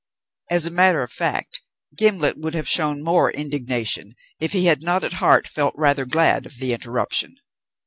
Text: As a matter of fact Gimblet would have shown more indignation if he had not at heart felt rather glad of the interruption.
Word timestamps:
As 0.49 0.65
a 0.65 0.71
matter 0.71 1.03
of 1.03 1.13
fact 1.13 1.61
Gimblet 1.95 2.35
would 2.35 2.55
have 2.55 2.67
shown 2.67 3.03
more 3.03 3.29
indignation 3.31 4.15
if 4.39 4.51
he 4.51 4.65
had 4.65 4.81
not 4.81 5.03
at 5.03 5.13
heart 5.13 5.47
felt 5.47 5.75
rather 5.77 6.05
glad 6.07 6.47
of 6.47 6.57
the 6.57 6.73
interruption. 6.73 7.35